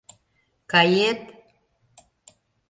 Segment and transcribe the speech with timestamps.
[0.71, 1.21] Кае-ет!..